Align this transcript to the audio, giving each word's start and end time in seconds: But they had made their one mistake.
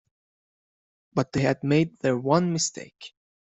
But 1.13 1.31
they 1.31 1.41
had 1.41 1.63
made 1.63 1.99
their 1.99 2.17
one 2.17 2.51
mistake. 2.53 3.13